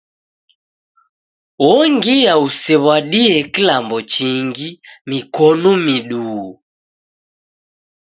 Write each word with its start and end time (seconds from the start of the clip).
Ongia 1.71 2.33
usew'adie 2.45 3.35
kilambo 3.53 3.97
chingi, 4.13 4.69
mikonu 5.09 5.69
miduu. 5.85 6.45